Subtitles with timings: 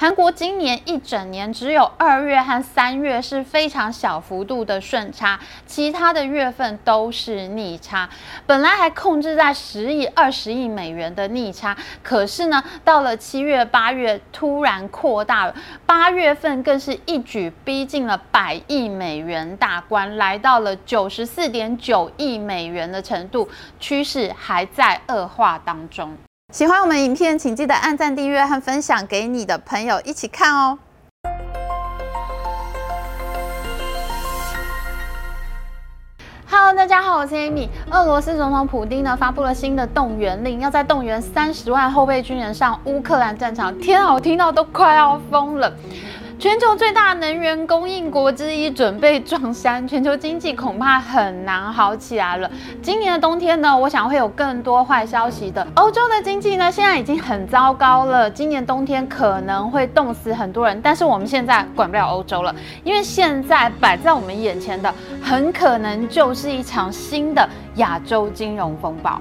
[0.00, 8.08] 韩国今年一整年只有二月和三月是非常小幅度的顺差，其他的月份都是逆差。
[8.46, 23.48] 本来还控制在十亿、二十亿美元的逆差，可是呢，到了七月、八月突然扩大了，八月份更是一举逼近了百亿美元大关，来到了九十四点九亿美元的程度，
[23.80, 26.16] 趋势还在恶化当中。
[26.50, 30.78] 喜欢我们影片，请记得按赞、订阅和分享给你的朋友一起看哦。
[36.50, 37.68] Hello，大家好，我是 Amy。
[37.90, 43.78] 俄罗斯总统普丁呢发布了新的动员令，要在动员三十万后备军人上乌克兰战场。
[43.78, 45.70] 天啊，我听到都快要疯了。
[46.38, 52.48] 全球最大能源供应国之一准备撞衫，全球经济恐怕很难好起来了。
[52.80, 55.66] 今年的冬天呢，我想会有更多坏消息的。
[55.74, 60.80] 欧洲的经济呢，现在已经很糟糕了，今年冬天可能会冻死很多人。
[60.80, 69.20] 但是我们现在管不了欧洲了，因为现在摆在我们眼前的，很可能就是一场新的亚洲金融风暴。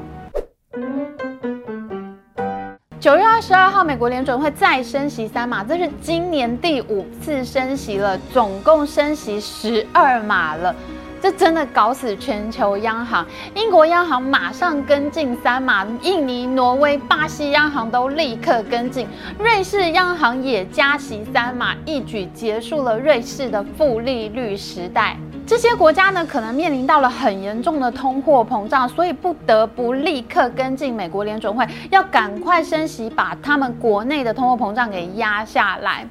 [3.08, 10.76] 九月二十二号，美国联准会再升息三码，这是今年第五次升息了，总共升息十二码了，
[11.22, 13.26] 这真的搞死全球央行。
[13.56, 19.08] 英国央行马上跟进三码，印尼、挪威、巴西央行都立刻跟进，
[19.40, 25.18] 瑞士央行也加息三码，一举结束了瑞士的负利率时代。
[25.48, 36.06] 这些国家呢，可能面临到了很严重的通货膨胀，所以不得不立刻跟进美国联准会，要赶快升息，把他们国内的通货膨胀给压下来。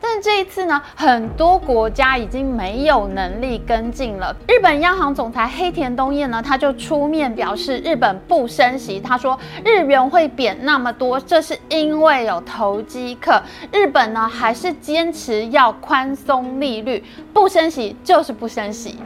[0.00, 4.34] 但这一次呢，很多国家已经没有能力跟进了。
[4.48, 8.98] 日本央行总裁黑田东彦呢，他就出面表示，日本不升息。
[8.98, 13.42] 他说，日元会贬那么多，这是因为有投机客。
[13.72, 18.98] 日本呢，还是坚持要宽松利率，不升息就是不升息。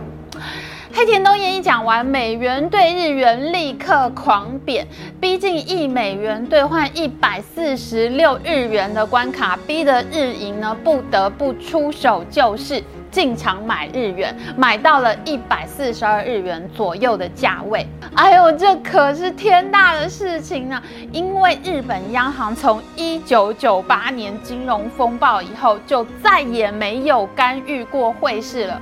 [0.96, 4.86] 黑田东彦一讲完，美元对日元立刻狂贬，
[5.20, 17.84] 逼近一美元兑换一百四十六日元的关卡，逼得日银呢不得不出手救市，进场买日元，买到了一百四十二日元左右的价位。
[18.14, 20.80] 哎呦，这可是天大的事情啊！
[21.10, 28.80] 因为日本央行从一九九八年金融风暴以后，就再也没有干预过汇市了。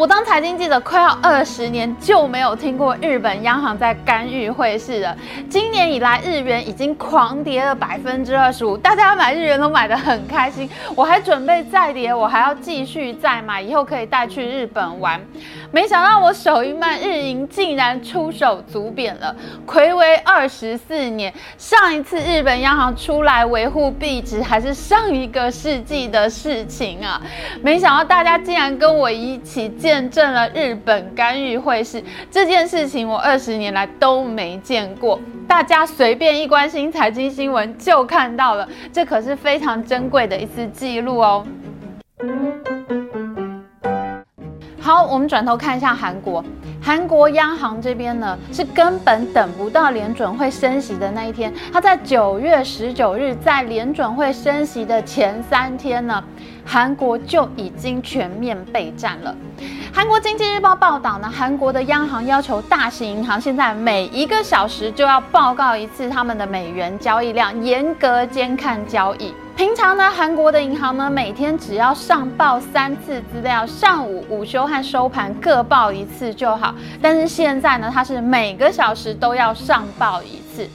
[0.00, 5.14] 我当财经记者快要二十年，就没有听过日本央行在干预汇市了。
[5.50, 10.66] 今年以来，日元已经狂跌了百分之二十五，大家买日元都买得很开心。
[10.96, 15.20] 我还准备再跌，我还要继续再买，以后可以带去日本玩。
[15.70, 19.36] 没想到我手一慢，日银竟然出手足贬了。
[19.66, 27.20] 睽违二十四年，上一次日本央行出来维护币值，还是上一个世纪的事情啊！
[27.62, 29.90] 没想到大家竟然跟我一起见。
[29.90, 32.00] 见证了日本干预汇市
[32.30, 35.18] 这件事情，我二十年来都没见过。
[35.48, 41.44] 大家随便一关心财经新闻就看到了，这可是非常珍贵的一次记录哦。
[44.90, 46.44] 好，我们转头看一下韩国。
[46.82, 51.54] 韩国央行这边呢，是根本等不到联准会升息的那一天。
[51.72, 56.20] 他在九月十九日，在联准会升息的前三天呢，
[56.66, 59.32] 韩国就已经全面备战了。
[59.94, 69.32] 韩国经济日报报道呢，韩国的央行要求大型银行现在每一个小时就要报告一次他们的美元交易量，严格监看交易。
[69.60, 76.74] 平常呢，韩国的银行呢，每天只要上报三次资料，上午、午休和收盘各报一次就好。
[77.02, 80.66] 但是现在呢，它是每个小时都要上报一次。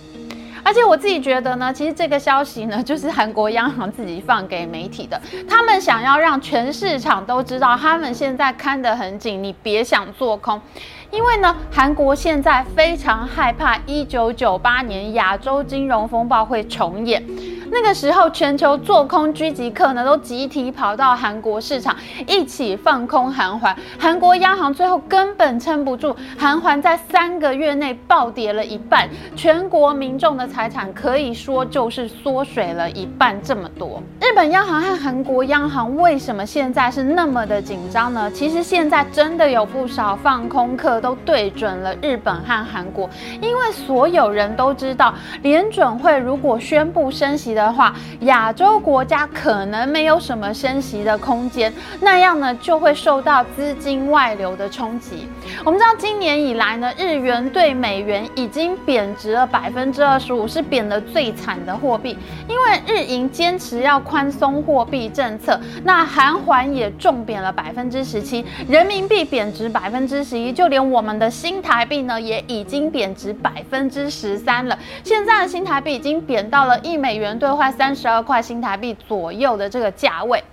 [0.63, 5.19] 而且我自己觉得呢，其实这个消息呢，就是韩国央行自己放给媒体的，
[5.49, 10.61] 他们想要让全市场都知道，他们现在看得很紧，你别想做空。
[11.09, 17.23] 因为呢，韩国现在非常害怕一九九八年亚洲金融风暴会重演。
[17.71, 21.95] 那个时候，全球做空狙击客呢都集体跑到韩国市场，
[22.27, 23.75] 一起放空韩环。
[23.97, 34.01] 韩国央行最后根本撑不住，韩环在三个月内暴跌了一半，全国民众的财产可以说就是缩水了一半这么多。
[34.21, 38.29] 日本央行和韩国央行为什么现在是那么的紧张呢？
[38.31, 43.09] 其实现在真的有不少放空客都对准了日本和韩国，
[43.41, 47.54] 因为所有人都知道，联准会如果宣布升息。
[47.55, 55.27] 的话，亚洲国家可能没有什么升息的空间，那样呢就会受到资金外流的冲击。
[55.63, 62.17] 我们知道今年以来呢，日元对美元已经贬值了百分之二十五，是贬得最惨的货币。
[62.47, 74.77] 因为日银坚持要宽松货币政策，那韩环也重贬了百分之十七，人民币贬值百分之十一，就连我们的新台币呢也已经贬值百分之十三了。
[75.03, 80.43] 现在的新台币已经贬到了一美元兑兑换三十二块新台币左右的这个价位。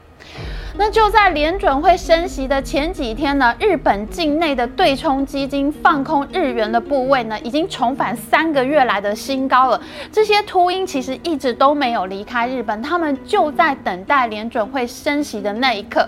[0.76, 9.80] 那就在联准会升息的前几天呢，日本境内的对冲基金放空日元的部位呢，已经重返三个月来的新高了。
[10.12, 16.06] 这些秃鹰其实一直都没有离开日本，他们就在等待联准会升息的那一刻。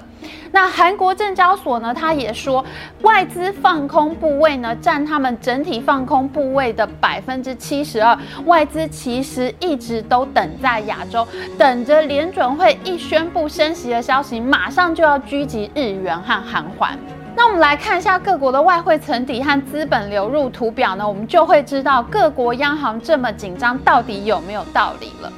[0.52, 2.64] 那韩国证交所呢，他也说，
[3.02, 8.16] 外资放空部位呢，占他们整体放空部位的百分之七十二。
[8.46, 11.26] 外资其实一直都等在亚洲，
[11.58, 16.96] 等着联准会一宣布升息的消息，马上就要狙击日元和韩环。
[17.36, 25.32] 那我们来看一下各国的外汇存底和资本流入图表呢，我们就会知道各国央行这么紧张到底有没有道理了。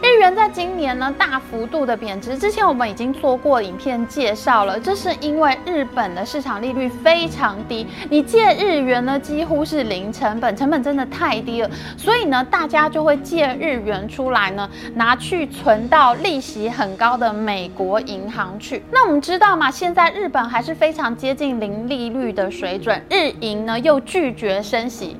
[0.00, 18.82] 日元在今年呢大幅度的贬值，之前我们已经做过影片介绍了，这是因为日本的市场利率非常低，你借日元呢几乎是零成本，成本真的太低了，所以呢大家就会借日元出来呢拿去存到利息很高的美国银行去。
[18.92, 25.16] 那我们知道嘛，现在日本还是非常接近零利率的水准，日银呢又拒绝升息。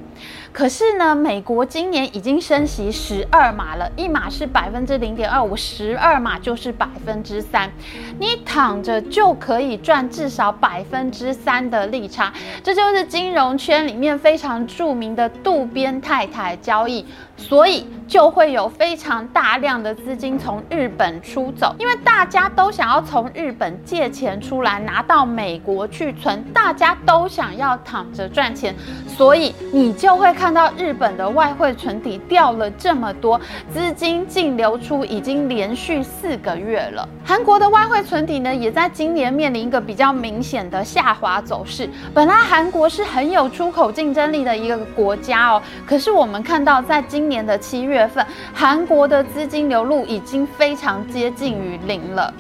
[0.53, 7.71] 可是呢，美国今年已经升息十二码了，一码是百分之零点二五，十二码就是百分之三，
[8.19, 17.07] 你躺着就可以赚至少百分之三的利差，这就是金融圈里面非常著名的渡边太太交易，
[17.39, 28.75] 所以就会有非常大量的资金从日本出走，因为大家都想要从日本借钱出来拿到美国去存，大家都想要躺着赚钱，
[29.07, 30.29] 所以你就会。
[30.39, 33.41] 看到日本的外汇存底掉了这么多，
[33.73, 37.09] 资金净流出已经连续四个月了。
[37.25, 41.91] 韩国的外汇存底呢，也在今年面临一个比较明显的下滑走势。
[42.15, 52.33] 本来韩国是很有出口竞争力的一个国家哦，可是我们看到在今年的七月份，韩国的资金流入已经非常接近于零了。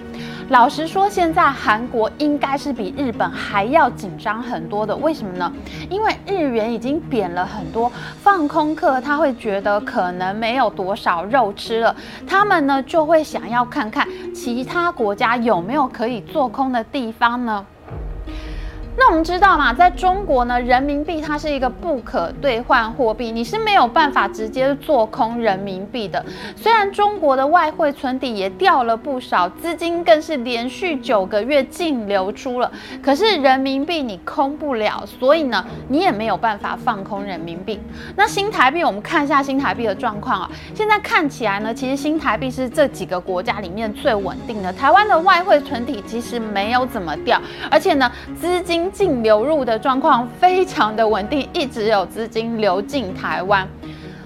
[0.48, 4.96] 老实说，现在韩国应该是比日本还要紧张很多的。
[4.96, 5.52] 为什么呢？
[5.90, 7.92] 因为日元已经贬了很多，
[8.22, 11.94] 放空客他会觉得可能没有多少肉吃了，
[12.26, 17.66] 他们呢就会想要看看其他国家有没有可以做空的地方呢？
[18.98, 26.22] 那我们知道嘛，在中国呢，人民币它是一个不可兑换货币，你是没有办法直接做空人民币的。
[26.56, 37.80] 虽然中国的外汇存底也掉了不少，资金更是连续九个月净流出了，可是人民币你空不了，所以呢，你也没有办法放空人民币。
[38.16, 44.72] 那新台币，我们看一下新台币的状况啊，现在看起来呢，其实新台币是这几个国家里面最稳定的。
[44.72, 47.40] 台湾的外汇存底其实没有怎么掉，
[47.70, 48.87] 而且呢，资金。
[48.90, 53.66] 净流入的状况非常的稳定，一直有资金流进台湾，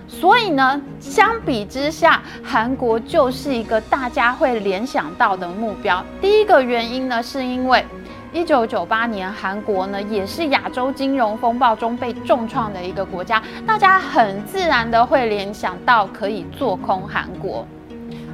[0.09, 6.05] 所以呢，相比之下，韩国就是一个大家会联想到的目标。
[6.21, 7.85] 第一个原因呢，是因为
[8.33, 17.67] 一九九八年韩国呢也是亚洲金融风暴中被重创的一个国家，大家很自然的会联想到可以做空韩国。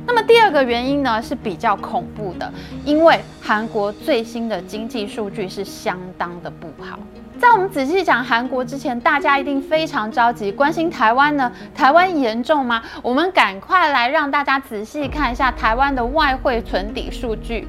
[0.08, 2.50] 那么第二个原因呢，是比较恐怖的，
[2.82, 6.99] 因为韩国最新的经济数据是相当的不好。
[7.38, 11.52] 在我们仔细讲韩国之前，大家一定非常着急，关心台湾呢？
[11.75, 12.83] 台湾严重吗？
[13.02, 17.68] 我们赶快来让大家仔细看一下台湾的外汇存底数据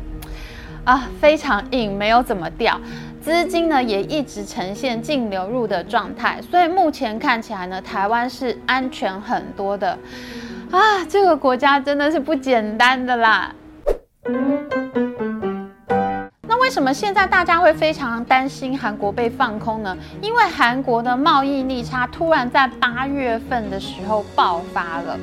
[0.85, 2.79] 啊，非常硬，没有怎么掉，
[3.21, 9.99] 资金呢也一直呈现净流入的状态，所以目前看起来呢，台湾是安全很多的。
[10.71, 13.53] 啊，这个国家真的是不简单的啦。
[16.47, 19.97] 那为什么现在大家会非常担心韩国被放空呢？
[20.21, 25.17] 因为韩国的贸易逆差突然在八月份的时候爆发了。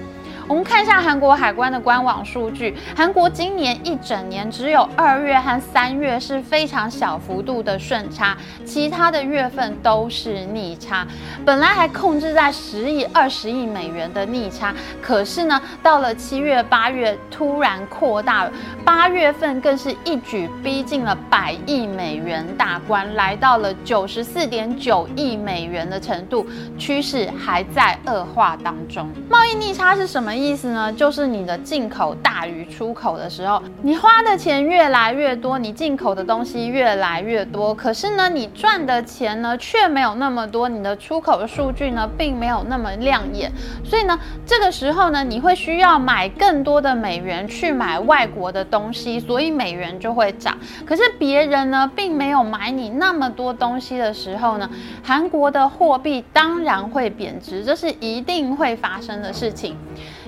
[0.48, 11.04] 我们看一下韩国海关的官网数据，韩国今年一整年只有二月和三月是非常小幅度的顺差，其他的月份都是逆差。
[11.44, 14.72] 本来还控制在十亿、二十亿美元的逆差，
[15.02, 18.52] 可是呢，到了七月、八月突然扩大了，
[18.84, 26.46] 八月份更是一举逼近了百亿美元大关，来到了九十四点九亿美元的程度，
[26.78, 29.10] 趋势还在恶化当中。
[29.28, 30.92] 贸易逆差是什么意思呢？
[30.92, 43.50] 就是你的进口大于出口的时候，你花的钱越来越多，你进口的东西越来越多，可是呢，你赚的钱呢却没有那么多，你的出口的数据呢并没有那么亮眼，
[43.84, 50.56] 所以呢，这个时候呢，你会需要买更多的美元去买外国的东西，所以美元就会涨。
[50.84, 54.68] 可是别人呢并没有买你那么多东西的时候呢，
[55.02, 59.76] 韩国的货币当然会贬值，这是一定会发生的事情。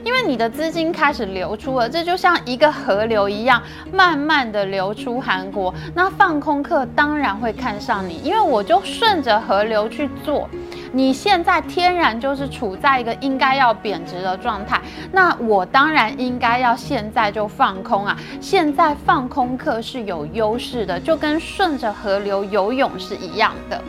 [0.04, 3.62] 因为你的资金开始流出了，这就像一个河流一样，
[3.92, 5.74] 慢慢的流出韩国。
[5.94, 10.48] 那放空客当然会看上你，因为我就顺着河流去做。
[10.90, 14.80] 你现在天然就是处在一个应该要贬值的状态，
[15.12, 18.16] 那我当然应该要现在就放空啊。
[18.40, 23.82] 现在放空客是有优势的，就跟顺着河流游泳是一样的。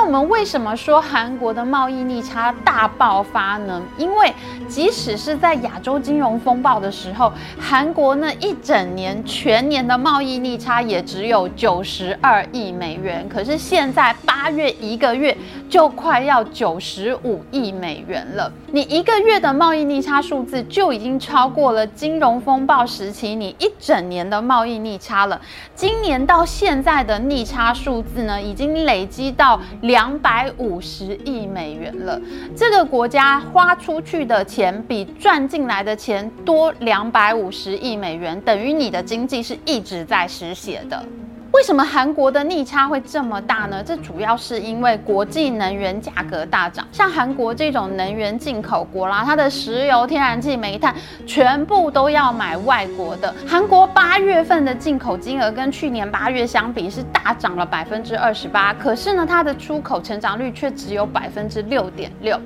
[0.00, 3.82] 那我们为什么说韩国的贸易逆差大爆发呢？
[3.98, 4.32] 因为
[4.66, 15.36] 即使是在亚洲金融风暴的时候，韩国呢一整年全年的贸易逆差也只有九十二亿美元，可是现在八月一个月
[15.70, 18.52] 就快要九十五亿美元了。
[18.72, 25.40] 你一个月的贸易逆差数字就已经超过了金融风暴时期你一整年的贸易逆差了。
[25.74, 29.58] 今年到现在的逆差数字呢，已经累积到。
[29.82, 32.20] 两百五十亿美元了，
[32.56, 41.04] 这个国家花出去的钱比赚进来的钱多两百五十亿美元，等于你的经济是一直在失血的。
[41.52, 43.82] 为什么韩国的逆差会这么大呢？
[43.82, 46.86] 这主要是因为国际能源价格大涨。
[46.92, 50.94] 像韩国这种能源进口国啦，它的石油、天然气、煤炭
[51.26, 53.34] 全部都要买外国的。
[53.46, 62.40] 韩国八月份的进口金额跟去年八月相比是大涨了百分之二十八，可是呢，它的出口成长率却只有百分之六点六。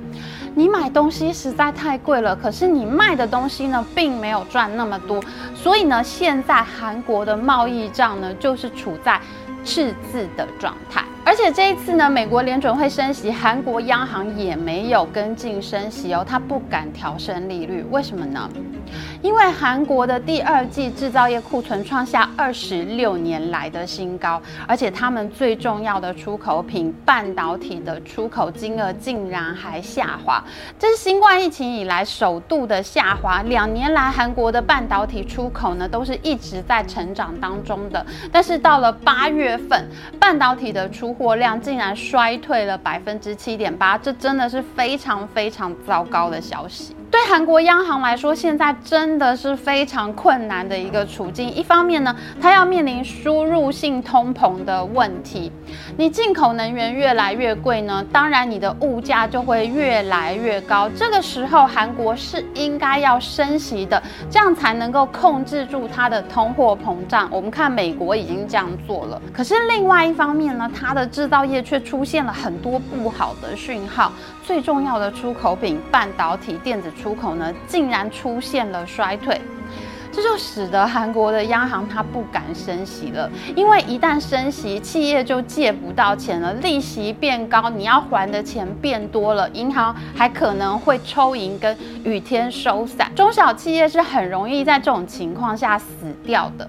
[0.57, 5.21] 你买东西实在太贵了，可是你卖的东西呢，并没有赚那么多，
[5.55, 9.21] 所以呢，现在韩国的贸易账呢，就是处在
[9.65, 11.05] 赤字的状态。
[11.27, 18.49] 而且这一次呢，美国联准会升息，韩国央行也没有跟进升息哦，它不敢调升利率，为什么呢？
[19.23, 30.45] 因为韩国的第二季制造业库存创下二十六年来的新高，而且他们最重要的出口品半导体的出口金额竟然还下滑，
[30.79, 33.43] 这是新冠疫情以来首度的下滑。
[33.45, 39.89] 两年来，韩国的半导体出口呢都是一直在成长当中的，但是到了八月份，
[40.21, 46.95] 半导体的出货量竟然衰退了百分之七点八，这真的是非常非常糟糕的消息。
[47.11, 51.49] 对韩国央行来说，现在真的是非常困难的一个处境。
[51.49, 55.53] 一方面呢，它要面临输入性通膨的问题，
[55.97, 60.89] 你进口能源越来越贵呢，当然你的物价就会越来越高。
[60.97, 67.29] 这个时候，韩国是应该要升息的，这样才能够控制住它的通货膨胀。
[67.31, 74.11] 我们看美国已经这样做了，可是另外一方面呢，它的制造业却出现了很多不好的讯号。
[74.47, 79.39] 最重要的出口品半导体电子出口呢，竟然出现了衰退，
[80.11, 95.87] 这就使得韩国的央行它不敢升息了，因为一旦升息，企业就借不到钱了，利息变高，你要还的钱变多了，银行还可能会抽银跟，雨天收伞，中小企业是很容易在这种情况下死
[96.25, 96.67] 掉的。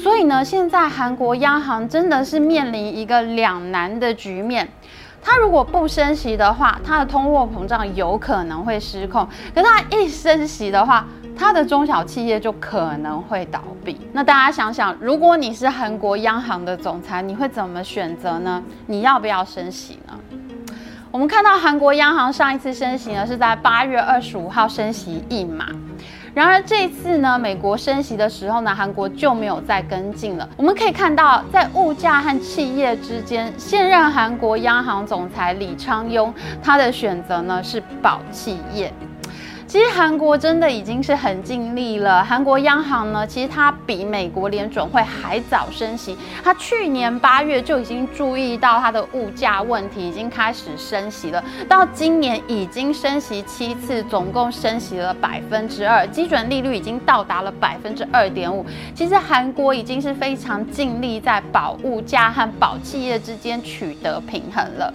[0.00, 4.68] 所以呢，现在韩国央行真的是面临一个两难的局面。
[5.22, 9.24] 它如果不升息的话，它的通货膨胀有可能会失控；
[9.54, 14.00] 可是它一升息的话，它的中小企业就可能会倒闭。
[14.12, 18.62] 那大家想想，如果你是韩国央行的总裁，你会怎么选择呢？
[18.86, 20.18] 你要不要升息呢？
[21.10, 25.66] 我们看到韩国央行上一次升息呢，是在八月二十五号升息一码。
[26.34, 30.48] 然而这次呢，美国升息的时候呢，韩国就没有再跟进了。
[30.56, 38.90] 我们可以看到，在物价和企业之间，现任韩国央行总裁李昌镛他的选择呢是保企业。
[39.72, 42.22] 其实韩国真的已经是很尽力了。
[42.22, 46.14] 韩国央行呢，其实它比美国联准会还早升息。
[46.44, 51.42] 它去年八月就已经注意到它的物价问题，已经开始升息了。
[51.66, 58.66] 到今年已经升息七次，总共升息了百分之二，基准利率已经到达了百分之二点五。
[58.94, 64.92] 其实韩国已经是非常尽力在保物价和保企业之间取得平衡了。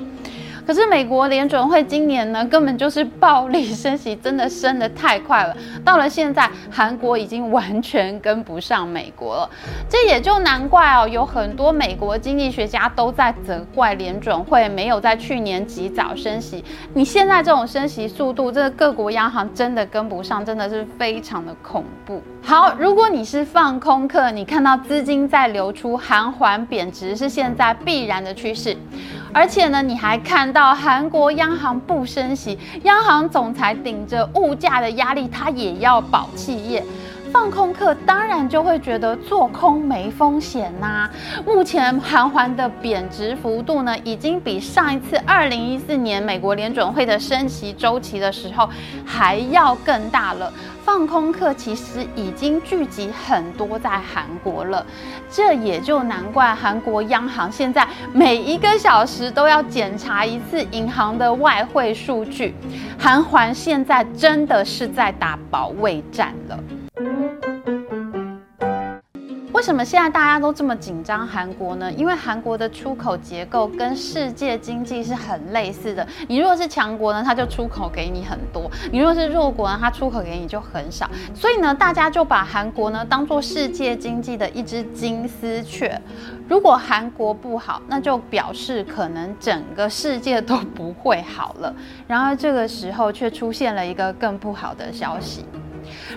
[0.67, 5.55] 可是美国联准会今年呢，根本就是暴力升息，真的升得太快了。
[5.85, 9.49] 到了现在，韩国已经完全跟不上美国了。
[9.87, 16.61] 这也就难怪哦，有很多美国经济学家都在责怪联准会没有在去年及早升息。
[16.93, 22.21] 你现在这种升息速度，这个各国央行真的跟不上，真的是非常的恐怖。
[22.43, 28.75] 好，如果你是放空客，你看到资金在流出，韩环贬值是现在必然的趋势。
[29.33, 36.83] 而且呢，你还看到韩国央行不升息，央行总裁顶着物价的压力，他也要保企业。
[37.31, 41.09] 放空客当然就会觉得做空没风险呐、
[41.45, 48.69] 目前韩环的贬值幅度呢，已经比上一次二零一四年美国联准会的升息周期的时候
[49.05, 50.51] 还要更大了。
[50.83, 54.85] 放空客其实已经聚集很多在韩国了，
[55.29, 62.55] 这也就难怪韩国央行现在每一个小时都要检查一次银行的外汇数据。
[62.97, 66.57] 韩环现在真的是在打保卫战了。
[69.57, 71.91] 为什么现在大家都这么紧张韩国呢？
[71.93, 76.07] 因为韩国的出口结构跟世界经济是很类似的。
[76.27, 81.09] 你如果是强国呢，它就出口给你很多；你如果是弱国呢，它出口给你就很少。
[81.33, 85.99] 所以呢，大家就把韩国呢当做世界经济的一只金丝雀。
[86.47, 91.73] 如果韩国不好，那就表示可能整个世界都不会好了。
[92.05, 95.43] 然而这个时候却出现了一个更不好的消息。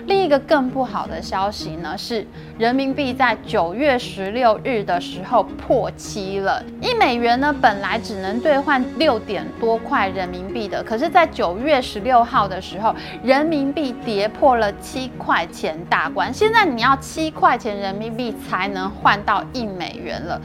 [0.05, 2.25] 另一个更不好的消息呢，是
[2.57, 6.63] 人民币在九月十六日的时候破七了。
[6.81, 16.33] 一美元呢，本来只能兑换六点多块人民币的，可是，在九月十六号的时候，人民币跌破了七块钱大关。
[16.33, 20.41] 现在你要七块钱人民币才能换到一美元了。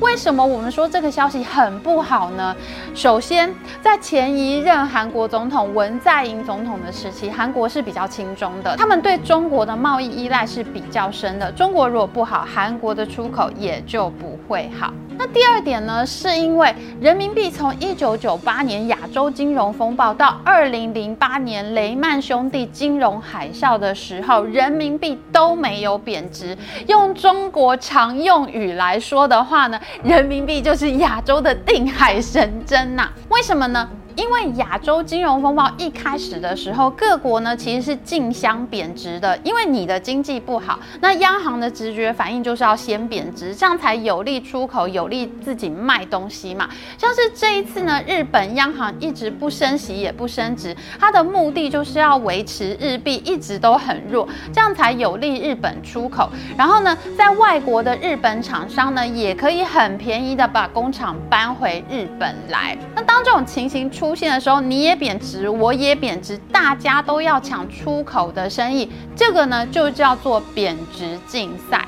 [0.00, 2.54] 为什么我们说这个消息很不好呢？
[2.94, 3.52] 首先，
[3.82, 11.52] 在前一任韩国总统文在寅总统的时期，韩国是比较亲中的，他们对中国的贸易依赖是比较深的。
[11.52, 14.92] 中国如果不好，韩国的出口也就不会好。
[15.18, 26.56] 那第二点呢，是因为人民币从一九九八年亚洲金融风暴到二零零八年雷曼兄弟金融海啸的时候，人民币都没有贬值。
[26.86, 33.10] 用中国常用语来说的话呢，人民币就是亚洲的定海神针呐。
[33.30, 33.88] 为什么呢？
[34.16, 39.38] 因为亚洲金融风暴一开始的时候，各国呢其实是竞相贬值的。
[39.44, 46.68] 因为你的经济不好，那央行的直觉反应就是要先贬值，这样才有利出口，有利自己卖东西嘛。
[46.96, 56.30] 像是这一次呢，日本央行一直不升息也不升值，它的目的就是要维持日币一直都很弱，这样才有利日本出口。
[56.56, 62.76] 然后呢，在外国的日本厂商呢，也可以很便宜的把工厂搬回日本来。
[62.94, 71.84] 那当这种情形出出现的时候，你也贬值，我也贬值，大家都要抢出口的生意，这个呢就叫做贬值竞赛。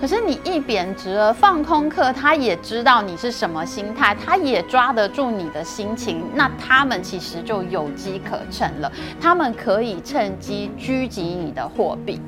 [0.00, 8.90] 可是你一贬值了，放空客他也知道你是什么心态，他也抓得住你的心情，那他们其实就有机可乘了，
[9.20, 12.20] 他们可以趁机狙击你的货币。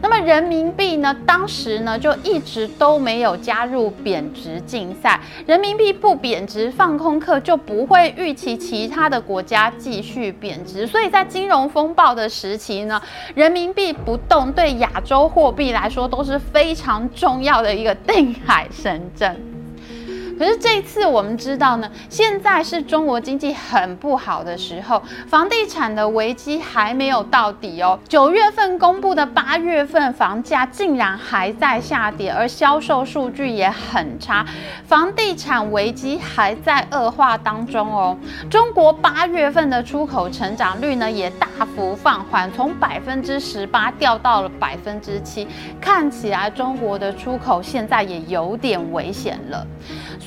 [0.00, 1.14] 那么人民币呢？
[1.26, 5.20] 当时呢就一直都没有加入贬值竞赛。
[5.46, 10.86] 人民币不贬值，放空客就不会预期其他的国家继续贬值。
[10.86, 13.00] 所以在金融风暴的时期呢，
[13.34, 19.57] 人民币不动对亚洲货币来说都是非常重要的一个定海神针。
[20.38, 27.98] 可是这一次我们知道呢，现在是中国经济很不好的时候，房地产的危机还没有到底哦。
[28.08, 34.46] 九月份公布的八月份房价竟然还在下跌，而销售数据也很差，
[34.86, 38.16] 房地产危机还在恶化当中哦。
[38.48, 45.46] 中国八月份的出口成长率呢也大幅放缓，从百分之十八掉到了百分之七，
[45.80, 49.66] 看起来中国的出口现在也有点危险了。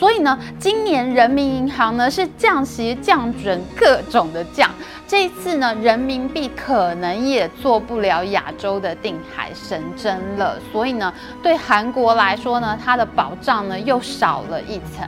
[0.02, 4.68] 所以呢，今年人民银行呢是降息、降准各种的降，
[5.08, 10.58] 这一次呢，人民币可能也做不了亚洲的定海神针了。
[10.72, 15.08] 所以呢，对韩国来说呢，它的保障呢又少了一层。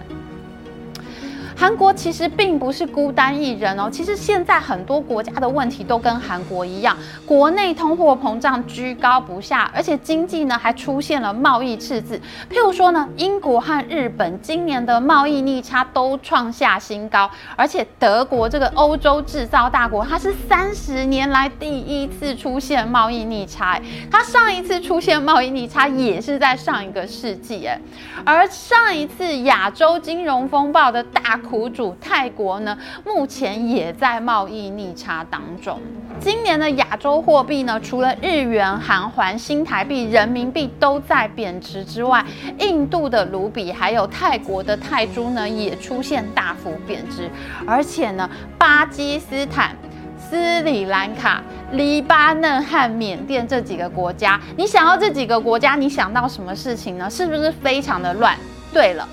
[1.63, 12.19] 韩国其实并不是孤单一人哦，其实现在很多国家的问题都跟韩国一样，国内通货膨胀居高不下，而且经济呢还出现了贸易赤字。
[12.49, 23.79] 譬如说呢，英国和日本今年的贸易逆差都创下新高，而且德国这个欧洲制造大国，它是三十年来第一次出现贸易逆差，
[24.11, 27.79] 它上一次出现贸易逆差也是在上一个世纪，哎，
[28.25, 31.39] 而上一次亚洲金融风暴的大。
[31.53, 35.79] 苦主泰国呢，目前也在贸易逆差当中。
[36.19, 42.25] 今年的亚洲货币呢，除了日元、韩元、新台币、人民币都在贬值之外，
[42.57, 47.29] 印度的卢比还有泰国的泰铢呢，也出现大幅贬值。
[47.67, 49.75] 而且呢，巴基斯坦、
[50.17, 57.07] 斯里兰卡、黎巴嫩和缅甸这几个国家，你想到这几个国家，你想到什么事情呢？
[57.07, 58.35] 是不是非常的乱？
[58.73, 59.07] 对了。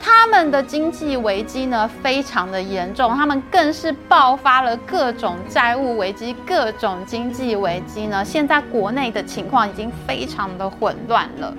[0.00, 8.24] 他们的经济危机呢，非常的严重，他们更是爆发了各种债务危机、各种经济危机呢。
[8.24, 11.54] 现在国内的情况已经非常的混乱了。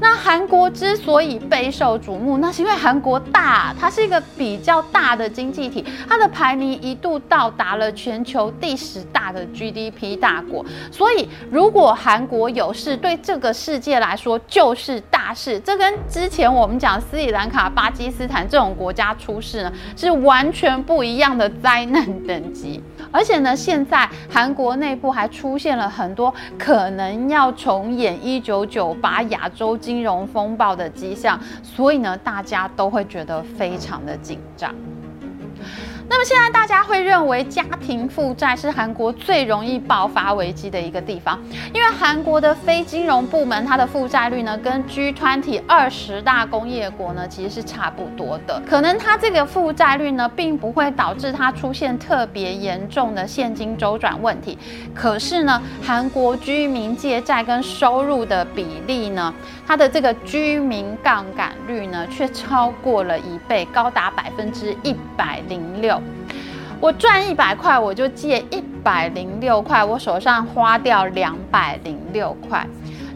[0.00, 10.64] 那韩国之所以备受瞩目，那是因为韩国大，它是一个比较大的经济体，它的排名一度到达了全球第十大的 GDP 大国。
[10.90, 15.60] 所以，如果韩国有事，对这个世界来说就是大事。
[15.60, 22.82] 这跟之前我们讲斯里兰卡、巴基斯坦这种国家出事呢，是完全不一样的灾难等级。
[23.12, 34.72] 而且呢，现在韩国内部还出现了很多可能要重演一九九八亚洲金融风暴的迹象，所以呢，大家都会觉得非常的紧张。
[36.10, 41.38] 那么现在大家会认为家庭负债是韩国最容易爆发危机的一个地方，
[41.72, 48.60] 因为韩国的非金融部门它的负债率呢，跟 G20 二十大工业国呢其实是差不多的。
[48.68, 54.58] 可能它这个负债率呢，并不会导致它出现特别严重的现金周转问题，
[54.92, 59.32] 可是呢，韩国居民借债跟收入的比例呢，
[59.64, 65.99] 它的这个居民杠杆率呢，却超过了一倍，高达百分之一百零六。
[66.80, 72.66] 我赚一百块，我就借一百零六块，我手上花掉两百零六块，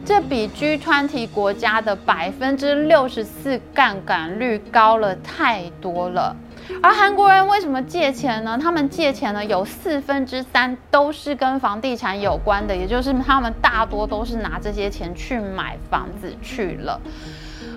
[0.05, 6.35] 这比 G20 国家的百分之六十四杠杆率高了太多了。
[6.81, 8.57] 而韩国人为什么借钱呢？
[8.59, 16.99] 他们借钱呢，有四分之三都是跟房地产有关的，也就是他们大多都是拿这些钱去买房子去了。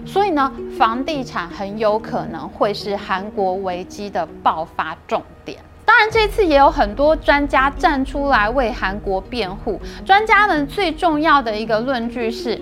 [0.09, 5.59] 所以呢，房地产很有可能会是韩国危机的爆发重点。
[5.85, 9.81] 当然，这次也有很多专家站出来为韩国辩护。
[10.07, 12.59] 专家们最重要的一个论据是，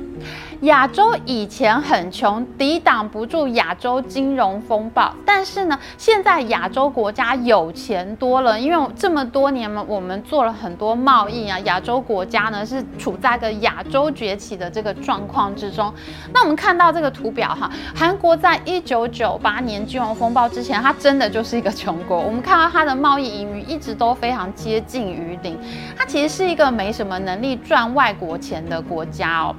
[0.62, 5.14] 亚洲以前很穷，抵挡不住亚洲金融风暴。
[5.24, 15.92] 但是呢，现在亚洲国家有钱多了，因为这么多年嘛，我们做了很多贸易啊，亚洲国家呢是处在个亚洲崛起的这个状况之中。
[16.32, 22.18] 那我们看到这个图表哈，韩国在一九九八年金融风暴之前，它真的就是一个穷国。
[22.18, 25.58] 我们看到它的贸易盈余一直都非常接近于零，
[25.96, 29.54] 它其实是一个没什么能力赚外国钱的国家哦。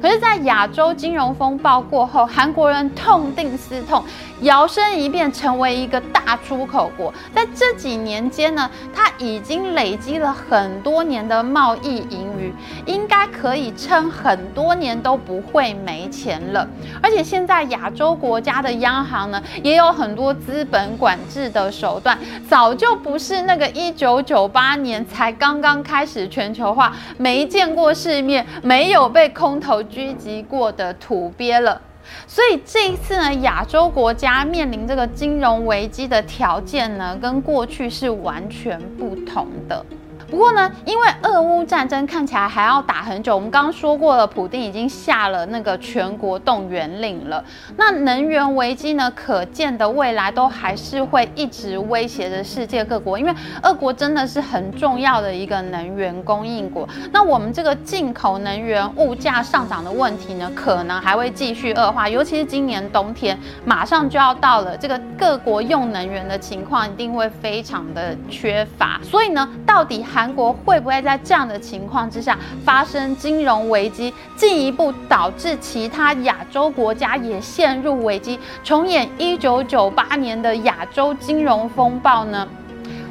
[0.00, 4.04] 可是，在亚洲金融风暴过后，韩国人痛定思痛，
[4.42, 7.12] 摇身一变成为一个大出口国。
[7.34, 12.21] 在这几年间呢，它已经累积了很多年的贸易盈，
[12.86, 16.66] 应该可以撑很多年都不会没钱了。
[17.02, 22.18] 而且现在亚洲国家的央行呢，也有很多资本管制的手段，
[22.48, 31.80] 早就不是那个一九九八年才刚刚开始全球化，没见过世面，没有被空头狙击过的土鳖了，
[32.26, 39.84] 所以这一次呢，亚洲国家面临这个金融危机的条件呢，跟过去是完全不同的。
[40.32, 47.44] 不过呢，因为俄乌战争看起来还要打很久，我们刚刚说过了，普丁已经下了那个全国动员令了。
[47.76, 56.88] 那能源危机呢，可见的未来都还是会一直威胁着世界各国，因为俄国真的是很重要的一个能源供应国。
[57.12, 68.98] 那我们这个进口能源物价上涨的问题呢，可能还会继续恶化，尤其是今年冬天马上就要到了，这个各国用能源的情况一定会非常的缺乏。
[69.02, 82.46] 所以呢，到底还韩国会不会在这样的情况之下发生金融危机，进一步导致其他亚洲国家也陷入危机，重演一九九八年的亚洲金融风暴呢？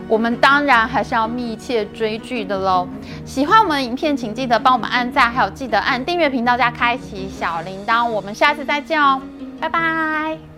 [0.07, 2.87] 我们当然还是要密切追剧的喽。
[3.25, 8.07] 喜欢我们的影片，请记得帮我们按赞，还有记得按订阅频道加开启小铃铛。
[8.07, 9.21] 我们下次再见哦，
[9.59, 10.50] 拜拜。